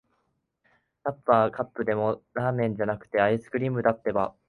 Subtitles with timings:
[1.03, 4.33] カップはカップでも、ラーメンじゃなくて、アイスクリームだってば。